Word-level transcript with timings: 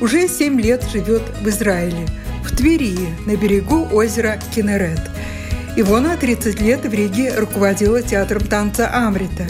уже 0.00 0.28
7 0.28 0.60
лет 0.60 0.84
живет 0.90 1.22
в 1.40 1.48
Израиле, 1.48 2.06
в 2.44 2.54
Твери, 2.56 2.96
на 3.26 3.36
берегу 3.36 3.86
озера 3.92 4.38
Кинерет. 4.54 5.00
Ивона 5.76 6.16
30 6.16 6.60
лет 6.60 6.84
в 6.84 6.92
Риге 6.92 7.34
руководила 7.36 8.02
театром 8.02 8.46
танца 8.46 8.90
Амрита. 8.92 9.46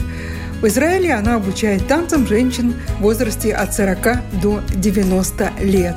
В 0.61 0.67
Израиле 0.67 1.15
она 1.15 1.37
обучает 1.37 1.87
танцам 1.87 2.27
женщин 2.27 2.75
в 2.99 3.03
возрасте 3.03 3.53
от 3.53 3.75
40 3.75 4.41
до 4.43 4.61
90 4.75 5.53
лет. 5.61 5.97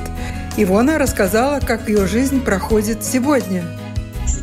Ивона 0.56 0.98
рассказала, 0.98 1.60
как 1.60 1.88
ее 1.88 2.06
жизнь 2.06 2.42
проходит 2.42 3.04
сегодня– 3.04 3.64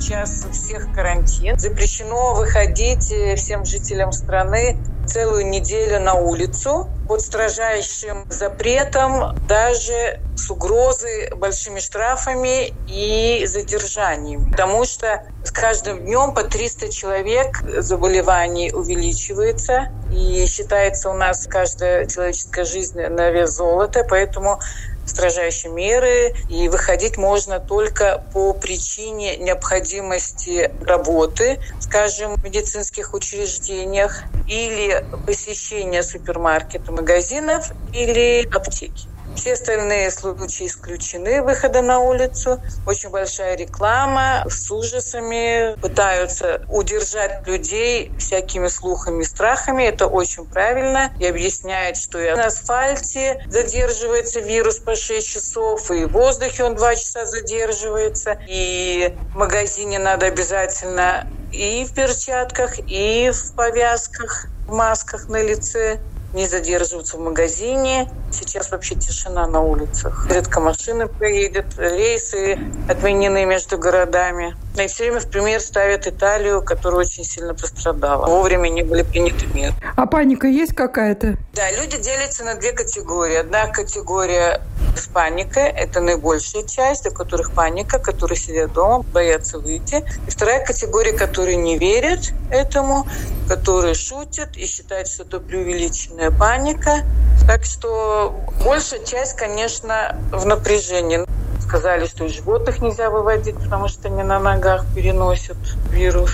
сейчас 0.08 0.46
у 0.48 0.52
всех 0.52 0.92
карантин. 0.94 1.58
Запрещено 1.58 2.36
выходить 2.36 3.12
э, 3.12 3.36
всем 3.36 3.66
жителям 3.66 4.12
страны 4.12 4.77
целую 5.05 5.48
неделю 5.48 5.99
на 5.99 6.14
улицу 6.14 6.90
под 7.08 7.22
строжайшим 7.22 8.26
запретом, 8.30 9.36
даже 9.48 10.20
с 10.36 10.52
угрозой 10.52 11.34
большими 11.36 11.80
штрафами 11.80 12.74
и 12.88 13.46
задержаниями. 13.48 14.52
Потому 14.52 14.86
что 14.86 15.24
с 15.44 15.52
каждым 15.52 16.05
днем 16.05 16.34
по 16.34 16.44
300 16.44 16.90
человек 16.90 17.62
заболеваний 17.80 18.72
увеличивается. 18.72 19.88
И 20.12 20.46
считается 20.48 21.10
у 21.10 21.14
нас 21.14 21.48
каждая 21.48 22.05
человеческая 22.05 22.66
жизнь 22.66 22.99
на 22.99 23.30
вес 23.32 23.52
золота. 23.52 24.05
Поэтому 24.08 24.60
строжайшие 25.08 25.74
меры, 25.74 26.34
и 26.48 26.70
выходить 26.70 27.18
можно 27.18 27.60
только 27.60 28.20
по 28.34 28.54
причине 28.54 29.38
необходимости 29.38 30.72
работы, 30.82 31.60
скажем, 31.80 32.36
в 32.38 32.44
медицинских 32.44 33.14
учреждениях 33.14 34.24
или 34.46 35.04
посещения 35.26 36.04
супермаркета, 36.04 36.91
магазинов 36.91 37.72
или 37.91 38.48
аптеки. 38.52 39.10
Все 39.38 39.54
остальные 39.54 40.10
случаи 40.10 40.66
исключены 40.66 41.43
выхода 41.43 41.84
на 41.84 41.99
улицу. 41.99 42.60
Очень 42.88 43.10
большая 43.10 43.55
реклама 43.55 44.43
с 44.49 44.70
ужасами. 44.71 45.80
Пытаются 45.80 46.62
удержать 46.68 47.46
людей 47.46 48.12
всякими 48.18 48.68
слухами, 48.68 49.21
страхами. 49.21 49.84
Это 49.84 50.08
очень 50.08 50.46
правильно. 50.46 51.12
И 51.20 51.27
объясняет, 51.27 51.98
что 51.98 52.20
и 52.20 52.34
на 52.34 52.48
асфальте 52.48 53.46
задерживается 53.48 54.40
вирус 54.40 54.80
по 54.80 54.96
6 54.96 55.27
часов, 55.27 55.91
и 55.91 56.05
в 56.05 56.13
воздухе 56.13 56.63
он 56.63 56.76
2 56.76 56.96
часа 56.96 57.26
задерживается. 57.27 58.40
И 58.48 59.15
в 59.34 59.38
магазине 59.38 59.99
надо 59.99 60.26
обязательно 60.26 61.27
и 61.52 61.85
в 61.85 61.93
перчатках, 61.93 62.80
и 62.88 63.32
в 63.32 63.54
повязках, 63.55 64.47
в 64.68 64.74
масках 64.74 65.30
на 65.30 65.41
лице 65.41 66.00
не 66.38 66.47
задерживаться 66.47 67.18
в 67.18 67.20
магазине. 67.20 68.09
Сейчас 68.31 68.72
вообще 68.72 68.96
тишина 68.96 69.48
на 69.48 69.62
улицах. 69.62 70.28
Редко 70.30 70.59
машины 70.59 71.08
проедет, 71.08 71.66
рейсы 71.78 72.59
отменены 72.88 73.46
между 73.46 73.78
городами. 73.78 74.56
И 74.84 74.88
все 74.88 75.04
время 75.06 75.20
в 75.20 75.28
пример 75.28 75.60
ставят 75.60 76.06
Италию, 76.06 76.62
которая 76.62 77.02
очень 77.02 77.24
сильно 77.24 77.56
пострадала. 77.56 78.28
Вовремя 78.28 78.70
не 78.70 78.84
были 78.84 79.02
приняты 79.02 79.48
меры. 79.48 79.74
А 79.96 80.06
паника 80.06 80.48
есть 80.48 80.76
какая-то? 80.76 81.38
Да, 81.54 81.72
люди 81.72 81.98
делятся 81.98 82.44
на 82.44 82.56
две 82.56 82.74
категории. 82.74 83.38
Одна 83.38 83.68
категория 83.68 84.62
с 84.96 85.08
паникой, 85.08 85.64
это 85.64 86.00
наибольшая 86.00 86.64
часть, 86.64 87.08
у 87.08 87.12
которых 87.12 87.54
паника, 87.54 87.98
которые 88.00 88.38
сидят 88.38 88.74
дома, 88.74 89.04
боятся 89.04 89.60
выйти. 89.60 90.06
И 90.28 90.30
вторая 90.30 90.64
категория, 90.64 91.14
которые 91.14 91.56
не 91.56 91.78
верят 91.78 92.32
этому, 92.52 93.08
которые 93.48 93.96
шутят 93.96 94.56
и 94.58 94.66
считают, 94.66 95.08
что 95.08 95.24
это 95.24 95.40
преувеличенная 95.40 96.32
паника. 96.32 97.04
Так 97.48 97.64
что 97.64 98.40
большая 98.64 99.04
часть, 99.04 99.36
конечно, 99.36 100.20
в 100.32 100.46
напряжении 100.46 101.26
сказали, 101.68 102.06
что 102.06 102.26
и 102.26 102.30
животных 102.30 102.82
нельзя 102.82 103.10
выводить, 103.10 103.56
потому 103.56 103.88
что 103.88 104.08
они 104.08 104.24
на 104.24 104.40
ногах 104.40 104.86
переносят 104.96 105.58
вирус. 105.92 106.32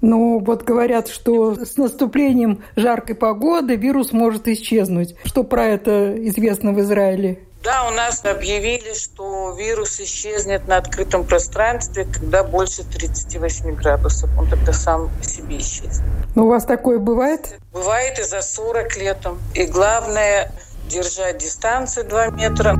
Ну, 0.00 0.38
вот 0.38 0.64
говорят, 0.64 1.08
что 1.08 1.54
с 1.54 1.76
наступлением 1.78 2.62
жаркой 2.76 3.14
погоды 3.14 3.76
вирус 3.76 4.12
может 4.12 4.46
исчезнуть. 4.48 5.16
Что 5.24 5.44
про 5.44 5.64
это 5.66 6.14
известно 6.28 6.72
в 6.72 6.80
Израиле? 6.80 7.38
Да, 7.62 7.88
у 7.88 7.92
нас 7.92 8.22
объявили, 8.26 8.92
что 8.92 9.56
вирус 9.58 9.98
исчезнет 9.98 10.68
на 10.68 10.76
открытом 10.76 11.24
пространстве, 11.24 12.04
когда 12.04 12.44
больше 12.44 12.84
38 12.84 13.74
градусов. 13.76 14.28
Он 14.38 14.46
тогда 14.50 14.74
сам 14.74 15.08
по 15.08 15.24
себе 15.24 15.56
исчезнет. 15.56 16.04
Ну, 16.34 16.44
у 16.44 16.48
вас 16.48 16.66
такое 16.66 16.98
бывает? 16.98 17.58
Бывает 17.72 18.18
и 18.18 18.22
за 18.22 18.42
40 18.42 18.98
летом. 18.98 19.38
И 19.54 19.64
главное– 19.64 20.52
держать 20.90 21.38
дистанцию 21.38 22.06
2 22.06 22.26
метра. 22.32 22.76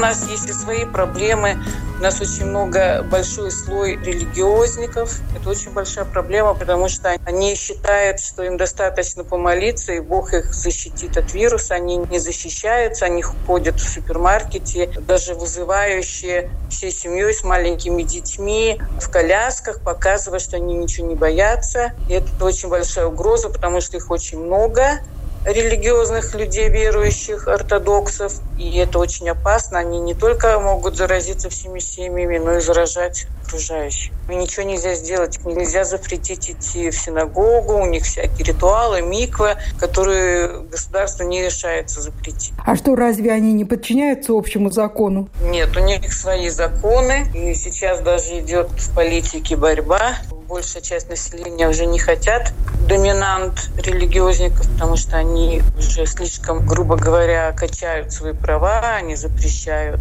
Нас 0.00 0.26
есть 0.28 0.48
и 0.48 0.52
свои 0.52 0.84
проблемы. 0.84 1.58
У 1.98 2.02
нас 2.02 2.20
очень 2.20 2.46
много, 2.46 3.02
большой 3.02 3.50
слой 3.50 3.96
религиозников. 3.96 5.20
Это 5.36 5.50
очень 5.50 5.70
большая 5.70 6.06
проблема, 6.06 6.54
потому 6.54 6.88
что 6.88 7.14
они 7.26 7.54
считают, 7.54 8.20
что 8.20 8.42
им 8.42 8.56
достаточно 8.56 9.22
помолиться, 9.22 9.92
и 9.92 10.00
Бог 10.00 10.32
их 10.32 10.54
защитит 10.54 11.18
от 11.18 11.34
вируса. 11.34 11.74
Они 11.74 11.98
не 11.98 12.18
защищаются, 12.18 13.04
они 13.04 13.22
ходят 13.22 13.78
в 13.78 13.86
супермаркете, 13.86 14.86
даже 15.06 15.34
вызывающие 15.34 16.50
всей 16.70 16.90
семьей 16.90 17.34
с 17.34 17.44
маленькими 17.44 18.02
детьми 18.02 18.80
в 18.98 19.10
колясках, 19.10 19.82
показывая, 19.82 20.38
что 20.38 20.56
они 20.56 20.74
ничего 20.74 21.06
не 21.08 21.14
боятся. 21.14 21.92
И 22.08 22.14
это 22.14 22.26
очень 22.42 22.70
большая 22.70 23.06
угроза, 23.06 23.50
потому 23.50 23.82
что 23.82 23.98
их 23.98 24.10
очень 24.10 24.38
много 24.38 25.00
религиозных 25.44 26.34
людей, 26.34 26.68
верующих, 26.68 27.48
ортодоксов. 27.48 28.34
И 28.58 28.78
это 28.78 28.98
очень 28.98 29.28
опасно. 29.28 29.78
Они 29.78 29.98
не 29.98 30.14
только 30.14 30.58
могут 30.60 30.96
заразиться 30.96 31.48
всеми 31.48 31.78
семьями, 31.78 32.38
но 32.38 32.56
и 32.56 32.60
заражать 32.60 33.26
окружающих. 33.46 34.12
И 34.28 34.34
ничего 34.34 34.64
нельзя 34.64 34.94
сделать. 34.94 35.38
Нельзя 35.44 35.84
запретить 35.84 36.50
идти 36.50 36.90
в 36.90 36.96
синагогу. 36.96 37.74
У 37.74 37.86
них 37.86 38.04
всякие 38.04 38.44
ритуалы, 38.44 39.02
миквы, 39.02 39.56
которые 39.78 40.60
государство 40.70 41.24
не 41.24 41.42
решается 41.42 42.00
запретить. 42.00 42.52
А 42.64 42.76
что, 42.76 42.94
разве 42.94 43.32
они 43.32 43.52
не 43.52 43.64
подчиняются 43.64 44.32
общему 44.36 44.70
закону? 44.70 45.28
Нет, 45.42 45.76
у 45.76 45.80
них 45.80 46.12
свои 46.12 46.48
законы. 46.48 47.26
И 47.34 47.54
сейчас 47.54 48.00
даже 48.00 48.40
идет 48.40 48.68
в 48.70 48.94
политике 48.94 49.56
борьба 49.56 50.16
большая 50.50 50.82
часть 50.82 51.08
населения 51.08 51.68
уже 51.68 51.86
не 51.86 52.00
хотят 52.00 52.52
доминант 52.88 53.70
религиозников, 53.76 54.68
потому 54.72 54.96
что 54.96 55.16
они 55.16 55.62
уже 55.78 56.06
слишком, 56.06 56.66
грубо 56.66 56.96
говоря, 56.96 57.52
качают 57.52 58.12
свои 58.12 58.32
права, 58.32 58.96
они 58.96 59.14
запрещают 59.14 60.00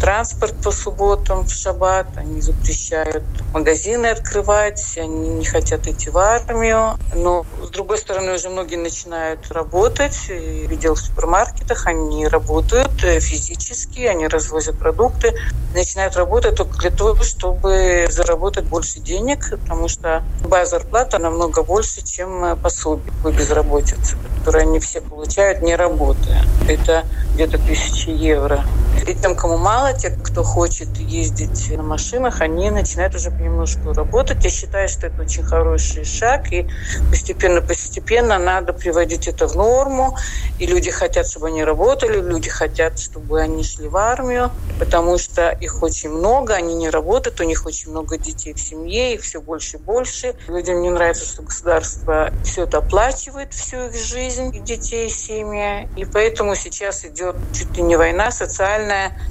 транспорт 0.00 0.54
по 0.64 0.70
субботам 0.70 1.44
в 1.44 1.52
шаббат, 1.52 2.06
они 2.16 2.40
запрещают 2.40 3.22
магазины 3.52 4.06
открывать, 4.06 4.82
они 4.96 5.28
не 5.28 5.44
хотят 5.44 5.86
идти 5.86 6.08
в 6.08 6.16
армию. 6.16 6.98
Но, 7.14 7.44
с 7.62 7.68
другой 7.68 7.98
стороны, 7.98 8.32
уже 8.32 8.48
многие 8.48 8.76
начинают 8.76 9.52
работать. 9.52 10.16
Я 10.30 10.66
видел 10.66 10.94
в 10.94 10.98
супермаркетах, 10.98 11.86
они 11.86 12.26
работают 12.26 12.92
физически, 13.00 14.00
они 14.00 14.26
развозят 14.26 14.78
продукты, 14.78 15.34
начинают 15.74 16.16
работать 16.16 16.54
только 16.54 16.78
для 16.78 16.90
того, 16.90 17.22
чтобы 17.22 18.06
заработать 18.10 18.64
больше 18.64 19.00
денег, 19.00 19.50
потому 19.50 19.88
что 19.90 20.22
любая 20.42 20.64
зарплата 20.64 21.18
намного 21.18 21.62
больше, 21.62 22.02
чем 22.02 22.56
пособие 22.58 23.12
по 23.22 23.30
безработице, 23.30 24.16
которые 24.38 24.62
они 24.62 24.78
все 24.78 25.00
получают, 25.00 25.62
не 25.62 25.74
работая. 25.76 26.42
Это 26.68 27.04
где-то 27.34 27.58
тысячи 27.58 28.08
евро 28.10 28.64
И 29.06 29.14
тем, 29.14 29.34
кому 29.34 29.56
мало, 29.56 29.92
те, 29.92 30.10
кто 30.10 30.42
хочет 30.42 30.88
ездить 30.98 31.70
на 31.76 31.82
машинах, 31.82 32.40
они 32.40 32.70
начинают 32.70 33.14
уже 33.14 33.30
понемножку 33.30 33.92
работать. 33.92 34.44
Я 34.44 34.50
считаю, 34.50 34.88
что 34.88 35.06
это 35.06 35.22
очень 35.22 35.42
хороший 35.42 36.04
шаг, 36.04 36.52
и 36.52 36.68
постепенно-постепенно 37.10 38.38
надо 38.38 38.72
приводить 38.72 39.26
это 39.28 39.48
в 39.48 39.54
норму. 39.56 40.16
И 40.58 40.66
люди 40.66 40.90
хотят, 40.90 41.26
чтобы 41.26 41.48
они 41.48 41.64
работали, 41.64 42.20
люди 42.20 42.50
хотят, 42.50 42.98
чтобы 42.98 43.40
они 43.40 43.64
шли 43.64 43.88
в 43.88 43.96
армию, 43.96 44.50
потому 44.78 45.18
что 45.18 45.50
их 45.50 45.82
очень 45.82 46.10
много, 46.10 46.54
они 46.54 46.74
не 46.74 46.90
работают, 46.90 47.40
у 47.40 47.44
них 47.44 47.66
очень 47.66 47.90
много 47.90 48.18
детей 48.18 48.52
в 48.52 48.60
семье, 48.60 49.14
их 49.14 49.22
все 49.22 49.40
больше 49.40 49.76
и 49.76 49.80
больше. 49.80 50.34
Людям 50.48 50.82
не 50.82 50.90
нравится, 50.90 51.24
что 51.24 51.42
государство 51.42 52.30
все 52.44 52.64
это 52.64 52.78
оплачивает, 52.78 53.52
всю 53.54 53.88
их 53.88 53.94
жизнь, 53.94 54.62
детей, 54.64 55.08
семьи. 55.08 55.88
И 55.96 56.04
поэтому 56.04 56.54
сейчас 56.54 57.04
идет 57.04 57.36
чуть 57.52 57.76
ли 57.76 57.82
не 57.82 57.96
война 57.96 58.30
социальная. 58.30 58.89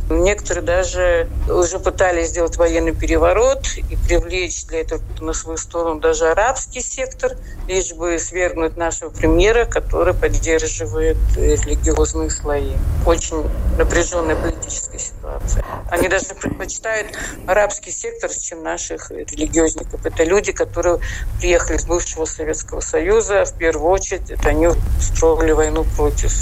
Некоторые 0.09 0.63
даже 0.63 1.29
уже 1.47 1.79
пытались 1.79 2.29
сделать 2.29 2.57
военный 2.57 2.93
переворот 2.93 3.67
и 3.77 3.95
привлечь 3.95 4.65
для 4.65 4.81
этого 4.81 5.01
на 5.19 5.33
свою 5.33 5.57
сторону 5.57 5.99
даже 5.99 6.29
арабский 6.29 6.81
сектор, 6.81 7.37
лишь 7.67 7.93
бы 7.93 8.17
свергнуть 8.17 8.75
нашего 8.75 9.09
премьера, 9.09 9.65
который 9.65 10.13
поддерживает 10.13 11.17
религиозные 11.35 12.29
слои. 12.29 12.73
Очень 13.05 13.47
напряженная 13.77 14.35
политическая 14.35 14.97
ситуация. 14.97 15.63
Они 15.89 16.07
даже 16.07 16.33
предпочитают 16.33 17.07
арабский 17.45 17.91
сектор, 17.91 18.31
чем 18.31 18.63
наших 18.63 19.11
религиозников. 19.11 20.05
Это 20.05 20.23
люди, 20.23 20.51
которые 20.51 20.99
приехали 21.39 21.77
из 21.77 21.85
бывшего 21.85 22.25
Советского 22.25 22.79
Союза. 22.79 23.45
В 23.45 23.53
первую 23.53 23.91
очередь, 23.91 24.29
это 24.31 24.49
они 24.49 24.69
строили 24.99 25.51
войну 25.51 25.85
против 25.95 26.33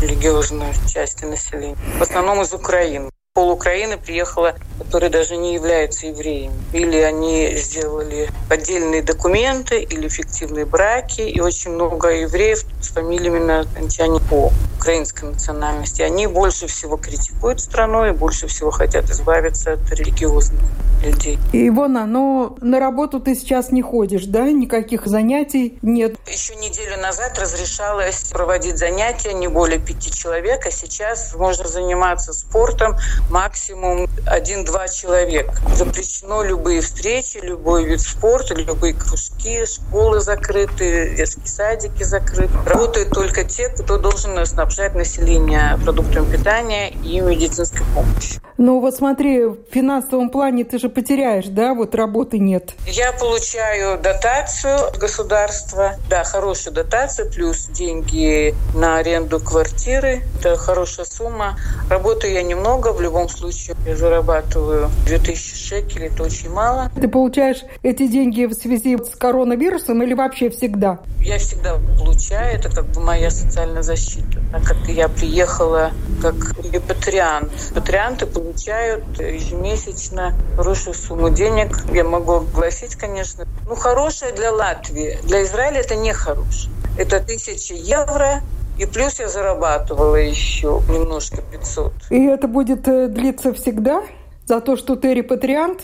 религиозной 0.00 0.72
части 0.88 1.24
населения. 1.24 1.76
В 1.98 2.02
основном 2.02 2.40
из 2.42 2.49
Украины 2.52 3.09
пол 3.40 3.52
Украины 3.52 3.96
приехало, 3.96 4.54
которые 4.78 5.08
даже 5.08 5.38
не 5.38 5.54
являются 5.54 6.06
евреями. 6.06 6.54
Или 6.74 6.98
они 6.98 7.56
сделали 7.56 8.28
поддельные 8.50 9.02
документы, 9.02 9.82
или 9.82 10.08
фиктивные 10.08 10.66
браки. 10.66 11.22
И 11.22 11.40
очень 11.40 11.70
много 11.70 12.08
евреев 12.08 12.66
с 12.82 12.88
фамилиями 12.88 13.38
на 13.38 13.60
окончании 13.60 14.20
по 14.28 14.52
украинской 14.76 15.24
национальности. 15.24 16.02
Они 16.02 16.26
больше 16.26 16.66
всего 16.66 16.98
критикуют 16.98 17.60
страну 17.60 18.04
и 18.04 18.12
больше 18.12 18.46
всего 18.46 18.70
хотят 18.70 19.08
избавиться 19.08 19.72
от 19.72 19.90
религиозных 19.90 20.60
людей. 21.02 21.38
Ивона, 21.52 22.06
но 22.06 22.56
на 22.60 22.78
работу 22.78 23.20
ты 23.20 23.34
сейчас 23.34 23.70
не 23.70 23.82
ходишь, 23.82 24.26
да? 24.26 24.50
Никаких 24.50 25.06
занятий 25.06 25.78
нет? 25.82 26.16
Еще 26.26 26.54
неделю 26.56 27.00
назад 27.00 27.38
разрешалось 27.38 28.30
проводить 28.30 28.78
занятия 28.78 29.32
не 29.32 29.48
более 29.48 29.78
пяти 29.78 30.10
человек, 30.10 30.66
а 30.66 30.70
сейчас 30.70 31.34
можно 31.34 31.68
заниматься 31.68 32.32
спортом 32.32 32.96
максимум 33.30 34.08
один-два 34.26 34.88
человека. 34.88 35.54
Запрещено 35.74 36.42
любые 36.42 36.80
встречи, 36.80 37.38
любой 37.42 37.84
вид 37.84 38.00
спорта, 38.00 38.54
любые 38.54 38.94
кружки, 38.94 39.64
школы 39.64 40.20
закрыты, 40.20 41.14
детские 41.16 41.46
садики 41.46 42.02
закрыты. 42.02 42.52
Работают 42.66 43.10
только 43.10 43.44
те, 43.44 43.68
кто 43.68 43.98
должен 43.98 44.44
снабжать 44.44 44.94
население 44.94 45.78
продуктами 45.84 46.30
питания 46.30 46.90
и 46.90 47.20
медицинской 47.20 47.86
помощью. 47.94 48.40
Ну 48.58 48.80
вот 48.80 48.94
смотри, 48.94 49.44
в 49.46 49.56
финансовом 49.72 50.28
плане 50.28 50.64
ты 50.64 50.78
же 50.78 50.90
потеряешь, 50.90 51.46
да, 51.46 51.72
вот 51.72 51.94
работы 51.94 52.38
нет. 52.38 52.74
Я 52.86 53.12
получаю 53.12 53.98
дотацию 53.98 54.88
от 54.88 54.98
государства, 54.98 55.96
да, 56.10 56.24
хорошую 56.24 56.74
дотацию, 56.74 57.30
плюс 57.30 57.66
деньги 57.68 58.54
на 58.74 58.98
аренду 58.98 59.40
квартиры. 59.40 60.24
Это 60.38 60.56
хорошая 60.56 61.06
сумма. 61.06 61.58
Работаю 61.88 62.34
я 62.34 62.42
немного, 62.42 62.92
в 62.92 63.00
любом 63.00 63.19
случае 63.28 63.76
я 63.86 63.96
зарабатываю 63.96 64.90
2000 65.06 65.54
шекелей, 65.54 66.08
это 66.08 66.22
очень 66.22 66.50
мало. 66.50 66.90
Ты 67.00 67.08
получаешь 67.08 67.62
эти 67.82 68.06
деньги 68.06 68.46
в 68.46 68.54
связи 68.54 68.96
с 68.96 69.16
коронавирусом 69.16 70.02
или 70.02 70.14
вообще 70.14 70.50
всегда? 70.50 70.98
Я 71.20 71.38
всегда 71.38 71.76
получаю, 71.98 72.56
это 72.58 72.70
как 72.70 72.86
бы 72.86 73.00
моя 73.00 73.30
социальная 73.30 73.82
защита. 73.82 74.40
Так 74.52 74.64
как 74.64 74.88
я 74.88 75.08
приехала 75.08 75.92
как 76.22 76.34
репатриант. 76.72 77.52
Репатрианты 77.70 78.26
получают 78.26 79.04
ежемесячно 79.18 80.34
хорошую 80.56 80.94
сумму 80.94 81.30
денег. 81.30 81.84
Я 81.92 82.04
могу 82.04 82.36
огласить, 82.36 82.94
конечно. 82.96 83.44
Ну, 83.68 83.74
хорошая 83.74 84.32
для 84.32 84.52
Латвии. 84.52 85.18
Для 85.24 85.42
Израиля 85.42 85.80
это 85.80 85.94
не 85.94 86.12
хорошая. 86.12 86.72
Это 86.98 87.20
тысячи 87.20 87.72
евро 87.72 88.42
и 88.80 88.86
плюс 88.86 89.20
я 89.20 89.28
зарабатывала 89.28 90.16
еще 90.16 90.82
немножко 90.88 91.42
500. 91.42 91.92
И 92.08 92.24
это 92.24 92.48
будет 92.48 92.88
э, 92.88 93.08
длиться 93.08 93.52
всегда? 93.52 94.02
За 94.46 94.62
то, 94.62 94.76
что 94.76 94.96
ты 94.96 95.12
репатриант? 95.12 95.82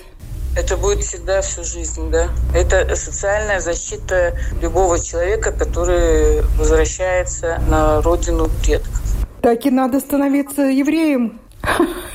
Это 0.57 0.79
будет 0.79 1.01
всегда 1.01 1.43
всю 1.43 1.63
жизнь, 1.63 2.11
да. 2.11 2.31
Это 2.55 2.97
социальная 2.97 3.61
защита 3.61 4.33
любого 4.63 4.99
человека, 4.99 5.53
который 5.53 6.41
возвращается 6.57 7.61
на 7.69 8.01
родину 8.01 8.49
предков. 8.63 9.03
Так 9.43 9.67
и 9.67 9.71
надо 9.71 10.01
становиться 10.01 10.63
евреем. 10.63 11.39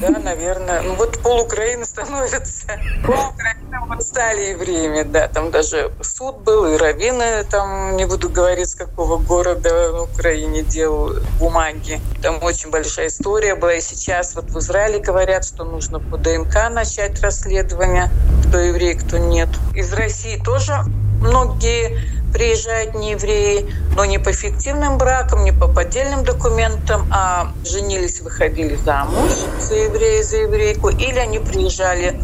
Да, 0.00 0.10
наверное. 0.18 0.82
Ну 0.82 0.94
вот 0.94 1.18
пол 1.22 1.42
Украины 1.42 1.84
становится. 1.84 2.80
Пол 3.04 3.30
Украины 3.32 3.86
вот 3.86 4.02
стали 4.02 4.50
евреями, 4.50 5.02
да. 5.02 5.28
Там 5.28 5.50
даже 5.50 5.92
суд 6.02 6.38
был, 6.38 6.66
и 6.66 6.76
раввины, 6.76 7.44
там 7.44 7.96
не 7.96 8.06
буду 8.06 8.28
говорить, 8.28 8.70
с 8.70 8.74
какого 8.74 9.18
города 9.18 9.92
в 9.92 10.12
Украине 10.12 10.62
делал 10.62 11.14
бумаги. 11.38 12.00
Там 12.22 12.42
очень 12.42 12.70
большая 12.70 13.08
история 13.08 13.54
была. 13.54 13.74
И 13.74 13.80
сейчас 13.80 14.34
вот 14.34 14.46
в 14.46 14.58
Израиле 14.58 14.98
говорят, 14.98 15.44
что 15.44 15.64
нужно 15.64 16.00
по 16.00 16.16
ДНК 16.16 16.68
начать 16.70 17.20
расследование, 17.20 18.10
кто 18.46 18.58
еврей, 18.58 18.94
кто 18.94 19.18
нет. 19.18 19.48
Из 19.74 19.92
России 19.92 20.40
тоже 20.42 20.74
многие 21.20 22.21
приезжают 22.32 22.94
не 22.94 23.12
евреи, 23.12 23.72
но 23.94 24.04
не 24.04 24.18
по 24.18 24.32
фиктивным 24.32 24.98
бракам, 24.98 25.44
не 25.44 25.52
по 25.52 25.68
поддельным 25.68 26.24
документам, 26.24 27.06
а 27.12 27.52
женились, 27.64 28.20
выходили 28.20 28.76
замуж 28.76 29.30
за 29.60 29.74
еврея, 29.74 30.22
за 30.22 30.38
еврейку, 30.38 30.88
или 30.88 31.18
они 31.18 31.38
приезжали 31.38 32.20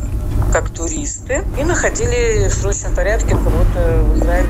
как 0.53 0.71
туристы 0.71 1.45
и 1.59 1.65
находили 1.65 2.49
в 2.49 2.55
срочном 2.55 2.95
порядке 2.95 3.31
кого-то 3.31 4.03
в 4.03 4.19
Израиле. 4.19 4.49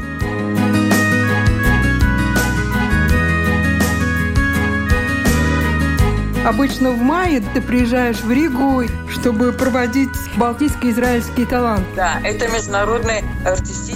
Обычно 6.46 6.92
в 6.92 6.98
мае 6.98 7.42
ты 7.52 7.60
приезжаешь 7.60 8.20
в 8.20 8.30
Ригу, 8.30 8.84
чтобы 9.10 9.52
проводить 9.52 10.08
Балтийский 10.36 10.92
израильский 10.92 11.44
талант. 11.44 11.84
Да, 11.94 12.20
это 12.24 12.48
международный 12.48 13.22
артистический 13.44 13.87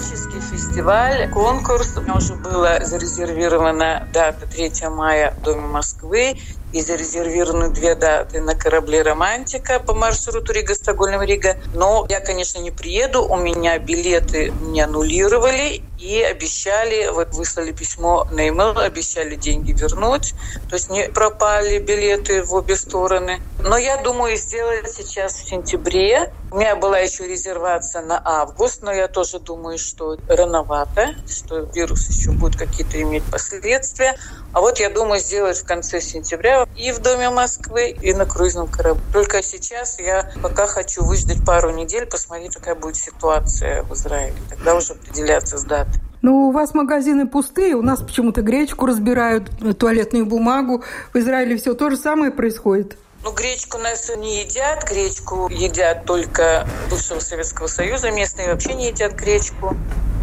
фестиваль, 0.72 1.28
конкурс. 1.28 1.98
У 1.98 2.00
меня 2.00 2.14
уже 2.14 2.34
была 2.34 2.80
зарезервирована 2.80 4.08
дата 4.10 4.46
3 4.46 4.88
мая 4.88 5.34
в 5.36 5.42
Доме 5.42 5.66
Москвы 5.66 6.38
и 6.72 6.80
зарезервированы 6.80 7.68
две 7.68 7.94
даты 7.94 8.40
на 8.40 8.54
корабле 8.54 9.02
«Романтика» 9.02 9.80
по 9.80 9.92
маршруту 9.92 10.50
Рига-Стокгольм-Рига. 10.54 11.58
Но 11.74 12.06
я, 12.08 12.20
конечно, 12.20 12.58
не 12.58 12.70
приеду. 12.70 13.22
У 13.22 13.36
меня 13.36 13.78
билеты 13.78 14.50
не 14.62 14.80
аннулировали 14.80 15.82
и 16.02 16.20
обещали, 16.20 17.08
вот 17.12 17.28
выслали 17.34 17.70
письмо 17.70 18.26
на 18.32 18.40
e-mail, 18.40 18.76
обещали 18.80 19.36
деньги 19.36 19.72
вернуть. 19.72 20.34
То 20.68 20.74
есть 20.74 20.90
не 20.90 21.08
пропали 21.08 21.78
билеты 21.78 22.42
в 22.42 22.52
обе 22.54 22.74
стороны. 22.74 23.40
Но 23.60 23.76
я 23.76 23.98
думаю 23.98 24.36
сделать 24.36 24.90
сейчас 24.92 25.34
в 25.34 25.48
сентябре. 25.48 26.32
У 26.50 26.56
меня 26.56 26.74
была 26.74 26.98
еще 26.98 27.26
резервация 27.28 28.02
на 28.02 28.20
август, 28.22 28.82
но 28.82 28.92
я 28.92 29.06
тоже 29.06 29.38
думаю, 29.38 29.78
что 29.78 30.18
рановато, 30.28 31.14
что 31.28 31.60
вирус 31.60 32.08
еще 32.08 32.32
будет 32.32 32.58
какие-то 32.58 33.00
иметь 33.00 33.22
последствия. 33.30 34.18
А 34.52 34.60
вот 34.60 34.80
я 34.80 34.90
думаю 34.90 35.20
сделать 35.20 35.58
в 35.58 35.64
конце 35.64 36.00
сентября 36.00 36.66
и 36.76 36.90
в 36.90 36.98
Доме 36.98 37.30
Москвы, 37.30 37.90
и 37.90 38.12
на 38.12 38.26
круизном 38.26 38.66
корабле. 38.66 39.02
Только 39.12 39.42
сейчас 39.42 39.98
я 40.00 40.32
пока 40.42 40.66
хочу 40.66 41.04
выждать 41.04 41.44
пару 41.46 41.70
недель, 41.70 42.06
посмотреть, 42.06 42.54
какая 42.54 42.74
будет 42.74 42.96
ситуация 42.96 43.82
в 43.84 43.94
Израиле. 43.94 44.36
Тогда 44.50 44.74
уже 44.74 44.94
определяться 44.94 45.56
с 45.56 45.62
датой. 45.62 45.91
Ну, 46.22 46.48
у 46.48 46.52
вас 46.52 46.72
магазины 46.72 47.26
пустые, 47.26 47.74
у 47.74 47.82
нас 47.82 48.00
почему-то 48.00 48.42
гречку 48.42 48.86
разбирают, 48.86 49.50
туалетную 49.76 50.24
бумагу. 50.24 50.84
В 51.12 51.18
Израиле 51.18 51.56
все 51.56 51.74
то 51.74 51.90
же 51.90 51.96
самое 51.96 52.30
происходит. 52.30 52.96
Ну, 53.24 53.32
гречку 53.32 53.78
нас 53.78 54.10
не 54.16 54.42
едят. 54.42 54.88
Гречку 54.88 55.48
едят 55.48 56.04
только 56.04 56.66
бывшего 56.90 57.18
Советского 57.18 57.66
Союза. 57.66 58.10
Местные 58.10 58.48
вообще 58.48 58.74
не 58.74 58.88
едят 58.88 59.14
гречку. 59.14 59.76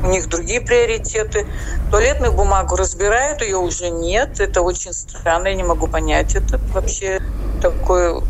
У 0.03 0.07
них 0.07 0.27
другие 0.27 0.61
приоритеты. 0.61 1.45
Туалетную 1.91 2.31
бумагу 2.31 2.77
разбирают, 2.77 3.41
ее 3.41 3.57
уже 3.57 3.89
нет. 3.89 4.39
Это 4.39 4.61
очень 4.61 4.93
странно, 4.93 5.47
я 5.47 5.55
не 5.55 5.63
могу 5.63 5.87
понять. 5.87 6.35
Это 6.35 6.59
вообще 6.73 7.21
такое 7.61 8.21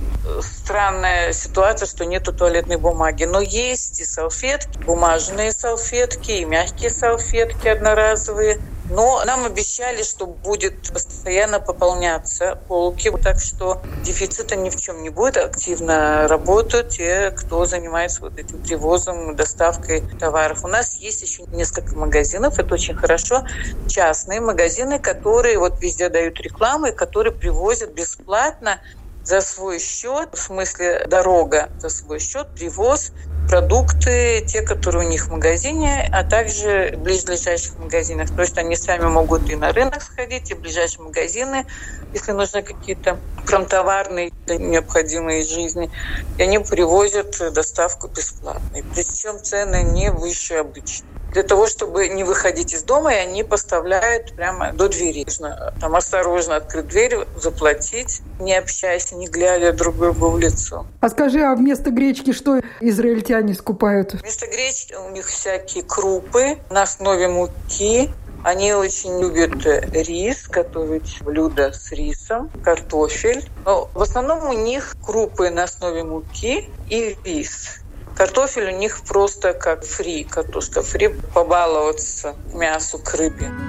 странная 0.42 1.34
ситуация, 1.34 1.88
что 1.88 2.06
нету 2.06 2.34
туалетной 2.34 2.78
бумаги. 2.78 3.24
Но 3.24 3.42
есть 3.42 4.00
и 4.00 4.06
салфетки, 4.06 4.78
бумажные 4.80 5.52
салфетки, 5.52 6.32
и 6.32 6.46
мягкие 6.46 6.90
салфетки 6.90 7.68
одноразовые. 7.68 8.60
Но 8.90 9.24
нам 9.24 9.46
обещали, 9.46 10.02
что 10.02 10.26
будет 10.26 10.92
постоянно 10.92 11.60
пополняться 11.60 12.60
полки, 12.68 13.12
так 13.22 13.40
что 13.40 13.84
дефицита 14.04 14.56
ни 14.56 14.72
в 14.72 14.78
чем 14.78 15.04
не 15.04 15.10
будет. 15.10 15.38
Активно 15.38 16.28
работают 16.28 16.90
те, 16.90 17.30
кто 17.32 17.66
занимается 17.66 18.22
вот 18.22 18.40
этим 18.40 18.62
привозом, 18.64 19.36
доставкой 19.36 20.02
товаров. 20.20 20.66
У 20.66 20.68
нас 20.68 20.96
есть 20.96 21.22
еще 21.22 21.44
несколько 21.52 21.96
магазинов, 21.96 22.58
это 22.58 22.74
очень 22.74 22.96
хорошо. 22.96 23.46
Частные 23.88 24.42
магазины, 24.42 24.98
которые 24.98 25.60
вот 25.60 25.80
везде 25.82 26.10
дают 26.10 26.40
рекламу 26.42 26.88
и 26.88 26.92
которые 26.92 27.34
привозят 27.34 27.94
бесплатно 27.94 28.82
за 29.30 29.42
свой 29.42 29.78
счет, 29.80 30.30
в 30.34 30.40
смысле 30.40 31.06
дорога 31.06 31.70
за 31.78 31.90
свой 31.90 32.20
счет, 32.20 32.52
привоз, 32.56 33.12
продукты, 33.48 34.44
те, 34.48 34.64
которые 34.64 35.06
у 35.06 35.10
них 35.10 35.28
в 35.28 35.30
магазине, 35.30 36.08
а 36.12 36.24
также 36.24 36.94
в 36.96 37.02
ближайших 37.02 37.78
магазинах. 37.78 38.32
То 38.32 38.42
есть 38.42 38.58
они 38.58 38.76
сами 38.76 39.06
могут 39.06 39.52
и 39.52 39.56
на 39.56 39.72
рынок 39.72 40.02
сходить, 40.02 40.50
и 40.50 40.56
в 40.56 40.62
ближайшие 40.62 41.06
магазины, 41.06 41.68
если 42.12 42.32
нужны 42.32 42.64
какие-то 42.64 43.22
промтоварные 43.46 44.32
необходимые 44.48 45.44
жизни. 45.44 45.92
И 46.38 46.44
они 46.44 46.58
привозят 46.58 47.38
доставку 47.54 48.08
бесплатно. 48.08 48.80
Причем 48.92 49.44
цены 49.44 49.84
не 49.84 50.12
выше 50.12 50.56
обычных 50.56 51.19
для 51.32 51.44
того, 51.44 51.68
чтобы 51.68 52.08
не 52.10 52.24
выходить 52.24 52.74
из 52.74 52.84
дома, 52.84 53.14
и 53.14 53.18
они 53.18 53.44
поставляют 53.44 54.34
прямо 54.36 54.74
до 54.74 54.90
двери. 54.90 55.24
Нужно 55.26 55.74
там 55.80 55.96
осторожно 55.96 56.56
открыть 56.56 56.88
дверь, 56.88 57.18
заплатить, 57.36 58.22
не 58.40 58.56
общаясь, 58.56 59.12
не 59.12 59.28
глядя 59.28 59.74
друг 59.74 59.98
другу 59.98 60.30
в 60.32 60.40
лицо. 60.40 60.86
А 61.00 61.10
скажи, 61.10 61.42
а 61.42 61.56
вместо 61.56 61.92
гречки 61.92 62.34
что 62.34 62.62
израильтяне 62.80 63.54
скупают? 63.54 64.14
Вместо 64.14 64.48
гречки 64.48 64.96
у 64.96 65.10
них 65.12 65.28
всякие 65.28 65.84
крупы 65.84 66.58
на 66.70 66.84
основе 66.84 67.28
муки, 67.28 68.10
они 68.44 68.74
очень 68.74 69.20
любят 69.20 69.66
рис, 69.66 70.48
готовить 70.48 71.22
блюда 71.22 71.74
с 71.74 71.92
рисом, 71.92 72.50
картофель. 72.64 73.50
Но 73.66 73.90
в 73.94 74.02
основном 74.02 74.48
у 74.48 74.54
них 74.54 74.96
крупы 75.06 75.50
на 75.50 75.64
основе 75.64 76.04
муки 76.04 76.70
и 76.90 77.18
рис. 77.26 77.82
Картофель 78.20 78.74
у 78.74 78.78
них 78.78 79.02
просто 79.08 79.54
как 79.54 79.86
фри, 79.86 80.26
картошка 80.26 80.84
фри, 80.84 81.08
побаловаться 81.08 82.36
мясу 82.52 83.00
к 83.00 83.14
рыбе. 83.14 83.69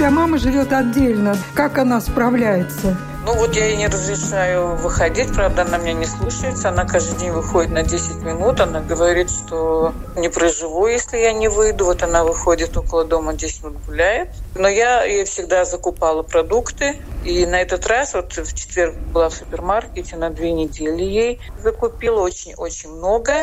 Тебя 0.00 0.10
мама 0.10 0.38
живет 0.38 0.72
отдельно. 0.72 1.36
Как 1.54 1.76
она 1.76 2.00
справляется? 2.00 2.96
Ну 3.26 3.34
вот 3.34 3.54
я 3.54 3.66
ей 3.66 3.76
не 3.76 3.86
разрешаю 3.86 4.76
выходить, 4.76 5.30
правда, 5.34 5.60
она 5.60 5.76
меня 5.76 5.92
не 5.92 6.06
слушается. 6.06 6.70
Она 6.70 6.86
каждый 6.86 7.18
день 7.18 7.32
выходит 7.32 7.70
на 7.70 7.82
10 7.82 8.22
минут. 8.22 8.60
Она 8.60 8.80
говорит, 8.80 9.28
что 9.28 9.92
не 10.16 10.30
проживу, 10.30 10.86
если 10.86 11.18
я 11.18 11.34
не 11.34 11.48
выйду. 11.48 11.84
Вот 11.84 12.02
она 12.02 12.24
выходит 12.24 12.74
около 12.78 13.04
дома, 13.04 13.34
10 13.34 13.62
минут 13.62 13.76
гуляет. 13.84 14.30
Но 14.54 14.68
я 14.68 15.04
ей 15.04 15.26
всегда 15.26 15.66
закупала 15.66 16.22
продукты. 16.22 16.96
И 17.26 17.44
на 17.44 17.60
этот 17.60 17.86
раз, 17.86 18.14
вот 18.14 18.34
в 18.34 18.54
четверг 18.54 18.94
была 19.12 19.28
в 19.28 19.34
супермаркете, 19.34 20.16
на 20.16 20.30
две 20.30 20.52
недели 20.52 21.02
ей 21.02 21.40
закупила 21.62 22.20
очень-очень 22.22 22.88
много. 22.88 23.34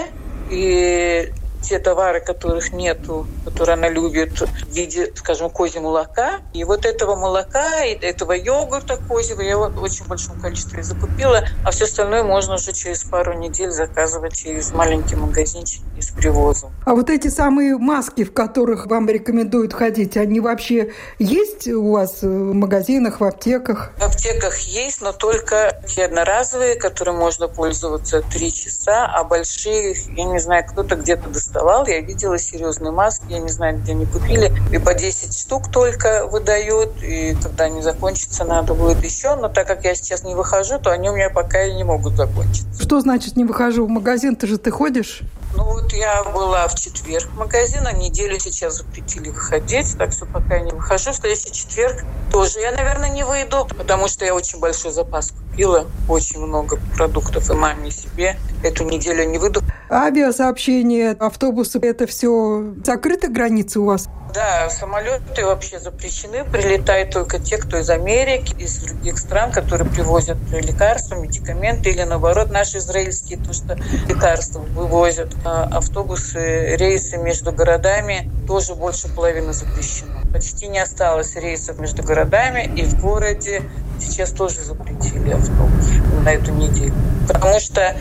И 0.49 1.31
те 1.67 1.79
товары, 1.79 2.21
которых 2.21 2.71
нету, 2.71 3.27
которые 3.43 3.73
она 3.73 3.89
любит 3.89 4.39
в 4.39 4.73
виде, 4.73 5.11
скажем, 5.15 5.49
козьего 5.49 5.83
молока. 5.83 6.39
И 6.53 6.63
вот 6.63 6.85
этого 6.85 7.15
молока, 7.15 7.83
и 7.83 7.93
этого 7.93 8.31
йогурта 8.31 8.97
козьего 8.97 9.41
я 9.41 9.57
в 9.57 9.81
очень 9.81 10.05
большом 10.05 10.39
количестве 10.39 10.81
закупила, 10.81 11.45
а 11.65 11.71
все 11.71 11.83
остальное 11.85 12.23
можно 12.23 12.55
уже 12.55 12.71
через 12.71 13.03
пару 13.03 13.33
недель 13.33 13.71
заказывать 13.71 14.35
через 14.35 14.71
маленький 14.71 15.15
магазинчик 15.15 15.81
с 15.99 16.11
привозом. 16.11 16.71
А 16.85 16.95
вот 16.95 17.09
эти 17.09 17.27
самые 17.27 17.77
маски, 17.77 18.23
в 18.23 18.33
которых 18.33 18.85
вам 18.85 19.09
рекомендуют 19.09 19.73
ходить, 19.73 20.15
они 20.15 20.39
вообще 20.39 20.93
есть 21.19 21.67
у 21.67 21.91
вас 21.91 22.21
в 22.21 22.53
магазинах, 22.53 23.19
в 23.19 23.23
аптеках? 23.25 23.91
В 23.97 24.03
аптеках 24.03 24.57
есть, 24.59 25.01
но 25.01 25.11
только 25.11 25.81
те 25.87 26.05
одноразовые, 26.05 26.75
которые 26.75 27.15
можно 27.15 27.47
пользоваться 27.47 28.21
три 28.21 28.53
часа, 28.53 29.05
а 29.05 29.23
большие, 29.23 29.95
я 30.15 30.23
не 30.23 30.39
знаю, 30.39 30.65
кто-то 30.65 30.95
где-то 30.95 31.27
доставляет 31.29 31.56
доставал. 31.57 31.85
Я 31.87 31.99
видела 32.01 32.37
серьезные 32.37 32.91
маски, 32.91 33.25
я 33.29 33.39
не 33.39 33.49
знаю, 33.49 33.77
где 33.79 33.93
они 33.93 34.05
купили. 34.05 34.51
И 34.71 34.77
по 34.77 34.93
10 34.93 35.37
штук 35.37 35.71
только 35.71 36.27
выдают. 36.27 36.91
И 37.01 37.35
когда 37.41 37.65
они 37.65 37.81
закончатся, 37.81 38.43
надо 38.43 38.73
будет 38.73 39.03
еще. 39.03 39.35
Но 39.35 39.49
так 39.49 39.67
как 39.67 39.83
я 39.83 39.95
сейчас 39.95 40.23
не 40.23 40.35
выхожу, 40.35 40.79
то 40.79 40.91
они 40.91 41.09
у 41.09 41.15
меня 41.15 41.29
пока 41.29 41.63
и 41.63 41.73
не 41.73 41.83
могут 41.83 42.15
закончиться. 42.15 42.81
Что 42.81 42.99
значит 42.99 43.35
не 43.35 43.45
выхожу? 43.45 43.85
В 43.85 43.89
магазин 43.89 44.35
ты 44.35 44.47
же 44.47 44.57
ты 44.57 44.71
ходишь? 44.71 45.21
Ну 45.55 45.63
вот 45.63 45.93
я 45.93 46.23
была 46.23 46.67
в 46.67 46.75
четверг 46.75 47.29
в 47.31 47.37
магазин, 47.37 47.87
а 47.87 47.91
неделю 47.91 48.37
сейчас 48.39 48.77
запретили 48.77 49.29
выходить, 49.29 49.97
так 49.97 50.11
что 50.11 50.25
пока 50.25 50.57
я 50.57 50.61
не 50.61 50.71
выхожу. 50.71 51.11
В 51.11 51.15
следующий 51.15 51.51
четверг 51.51 52.03
тоже 52.31 52.59
я, 52.59 52.71
наверное, 52.71 53.09
не 53.09 53.23
выйду, 53.23 53.67
потому 53.75 54.07
что 54.07 54.25
я 54.25 54.35
очень 54.35 54.59
большой 54.59 54.91
запас 54.91 55.31
купила, 55.31 55.87
очень 56.07 56.39
много 56.39 56.77
продуктов 56.95 57.49
и 57.49 57.53
маме, 57.53 57.89
и 57.89 57.91
себе. 57.91 58.37
Эту 58.61 58.83
неделю 58.83 59.23
не 59.23 59.37
выйду. 59.37 59.61
Авиасообщение, 59.89 61.11
автобусы, 61.11 61.79
это 61.79 62.07
все 62.07 62.73
закрыты 62.83 63.29
границы 63.29 63.79
у 63.79 63.85
вас? 63.85 64.09
Да, 64.33 64.69
самолеты 64.69 65.45
вообще 65.45 65.79
запрещены. 65.79 66.43
Прилетают 66.43 67.11
только 67.11 67.39
те, 67.39 67.57
кто 67.57 67.77
из 67.77 67.89
Америки, 67.89 68.53
из 68.59 68.79
других 68.79 69.17
стран, 69.17 69.51
которые 69.51 69.89
привозят 69.89 70.37
лекарства, 70.51 71.15
медикаменты 71.15 71.91
или 71.91 72.03
наоборот 72.03 72.51
наши 72.51 72.79
израильские, 72.79 73.39
то 73.39 73.53
что 73.53 73.77
лекарства 74.07 74.59
вывозят. 74.59 75.33
А 75.45 75.69
автобусы, 75.71 76.75
рейсы 76.75 77.17
между 77.17 77.53
городами 77.53 78.29
тоже 78.45 78.75
больше 78.75 79.07
половины 79.07 79.53
запрещено. 79.53 80.21
Почти 80.33 80.67
не 80.67 80.79
осталось 80.79 81.35
рейсов 81.35 81.79
между 81.79 82.03
городами 82.03 82.69
и 82.75 82.83
в 82.83 83.01
городе 83.01 83.63
сейчас 83.99 84.31
тоже 84.31 84.61
запретили 84.61 85.31
автобус 85.31 85.89
на 86.23 86.33
эту 86.33 86.51
неделю. 86.51 86.93
Потому 87.27 87.59
что 87.59 87.95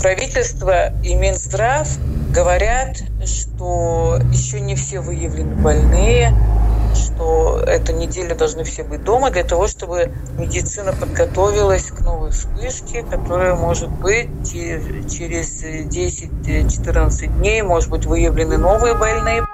правительство 0.00 0.92
и 1.02 1.14
Минздрав 1.14 1.88
говорят, 2.32 3.02
что 3.24 4.18
еще 4.32 4.60
не 4.60 4.74
все 4.74 5.00
выявлены 5.00 5.54
больные, 5.54 6.34
что 6.94 7.60
эту 7.66 7.92
неделю 7.92 8.34
должны 8.36 8.64
все 8.64 8.82
быть 8.84 9.04
дома 9.04 9.30
для 9.30 9.44
того, 9.44 9.66
чтобы 9.66 10.12
медицина 10.38 10.92
подготовилась 10.92 11.90
к 11.90 12.00
новой 12.00 12.30
вспышке, 12.30 13.02
которая 13.02 13.54
может 13.54 13.90
быть 13.90 14.28
через 14.50 15.62
10-14 15.62 17.26
дней, 17.38 17.62
может 17.62 17.90
быть 17.90 18.06
выявлены 18.06 18.58
новые 18.58 18.94
больные. 18.94 19.44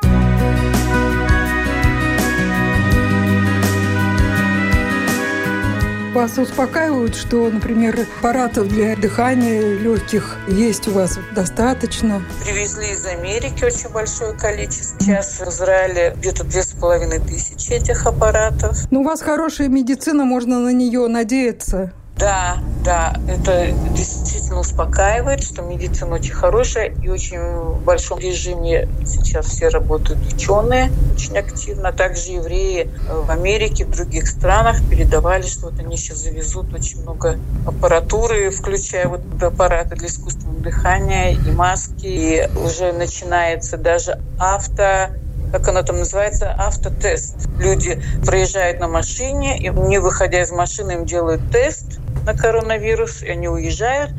Вас 6.13 6.39
успокаивают, 6.39 7.15
что, 7.15 7.49
например, 7.49 8.07
аппаратов 8.19 8.67
для 8.67 8.97
дыхания 8.97 9.79
легких 9.79 10.39
есть 10.49 10.89
у 10.89 10.91
вас 10.91 11.21
достаточно? 11.37 12.21
Привезли 12.45 12.91
из 12.91 13.07
Америки 13.07 13.65
очень 13.65 13.89
большое 13.91 14.37
количество. 14.37 14.99
Сейчас 14.99 15.39
в 15.39 15.49
Израиле 15.49 16.13
где-то 16.17 16.43
две 16.43 16.65
с 16.65 16.73
половиной 16.73 17.21
тысячи 17.21 17.73
этих 17.75 18.07
аппаратов. 18.07 18.77
Ну, 18.91 19.03
у 19.03 19.05
вас 19.05 19.23
хорошая 19.23 19.69
медицина, 19.69 20.25
можно 20.25 20.59
на 20.59 20.73
нее 20.73 21.07
надеяться. 21.07 21.93
Да, 22.21 22.59
да, 22.85 23.15
это 23.27 23.71
действительно 23.95 24.61
успокаивает, 24.61 25.43
что 25.43 25.63
медицина 25.63 26.17
очень 26.17 26.35
хорошая 26.35 26.93
и 27.03 27.09
очень 27.09 27.41
в 27.41 27.83
большом 27.83 28.19
режиме 28.19 28.89
сейчас 29.07 29.47
все 29.47 29.69
работают 29.69 30.21
ученые 30.31 30.91
очень 31.15 31.39
активно. 31.39 31.93
Также 31.93 32.33
евреи 32.33 32.91
в 33.09 33.31
Америке, 33.31 33.87
в 33.87 33.91
других 33.91 34.29
странах 34.29 34.87
передавали, 34.91 35.47
что 35.47 35.71
вот 35.71 35.81
они 35.81 35.97
сейчас 35.97 36.19
завезут 36.19 36.75
очень 36.75 37.01
много 37.03 37.39
аппаратуры, 37.67 38.51
включая 38.51 39.09
вот 39.09 39.23
аппараты 39.43 39.97
для 39.97 40.09
искусственного 40.09 40.61
дыхания 40.61 41.31
и 41.31 41.51
маски. 41.53 42.05
И 42.05 42.49
уже 42.55 42.93
начинается 42.93 43.79
даже 43.79 44.21
авто 44.39 45.09
как 45.51 45.67
оно 45.69 45.83
там 45.83 45.99
называется, 45.99 46.55
автотест. 46.57 47.49
Люди 47.59 48.01
проезжают 48.25 48.81
на 48.81 48.89
машине, 48.89 49.59
и 49.59 49.69
не 49.69 49.99
выходя 49.99 50.43
из 50.43 50.51
машины, 50.51 50.93
им 50.93 51.07
делают 51.07 51.51
тест, 51.51 52.00
на 52.25 52.35
коронавирус, 52.35 53.23
и 53.23 53.29
они 53.29 53.49
уезжают. 53.49 54.13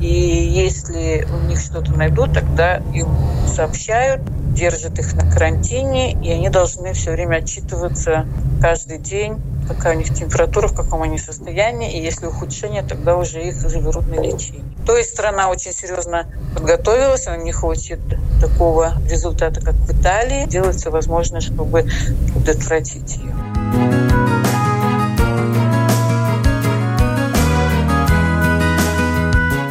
И 0.00 0.06
если 0.06 1.26
у 1.30 1.46
них 1.46 1.60
что-то 1.60 1.92
найдут, 1.92 2.32
тогда 2.32 2.76
им 2.94 3.08
сообщают, 3.46 4.22
держат 4.54 4.98
их 4.98 5.12
на 5.14 5.30
карантине, 5.30 6.12
и 6.12 6.32
они 6.32 6.48
должны 6.48 6.94
все 6.94 7.12
время 7.12 7.36
отчитываться 7.36 8.26
каждый 8.62 8.98
день, 8.98 9.36
какая 9.68 9.94
у 9.94 9.98
них 9.98 10.12
температура, 10.14 10.68
в 10.68 10.74
каком 10.74 11.02
они 11.02 11.18
состоянии, 11.18 11.98
и 11.98 12.02
если 12.02 12.26
ухудшение, 12.26 12.82
тогда 12.82 13.16
уже 13.16 13.42
их 13.42 13.56
заберут 13.56 14.08
на 14.08 14.20
лечение. 14.20 14.64
То 14.86 14.96
есть 14.96 15.10
страна 15.10 15.50
очень 15.50 15.72
серьезно 15.72 16.26
подготовилась, 16.54 17.26
она 17.26 17.36
не 17.36 17.52
хочет 17.52 18.00
такого 18.40 18.94
результата, 19.08 19.60
как 19.60 19.74
в 19.74 19.92
Италии. 19.92 20.46
Делается 20.46 20.90
возможно, 20.90 21.40
чтобы 21.40 21.86
предотвратить 22.34 23.18
ее. 23.18 24.19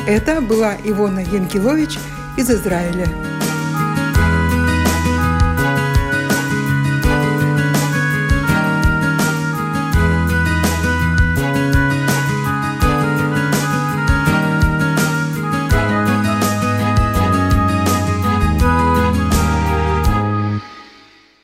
Это 0.09 0.41
была 0.41 0.75
Ивона 0.83 1.19
Янкилович 1.19 1.99
из 2.35 2.49
Израиля. 2.49 3.05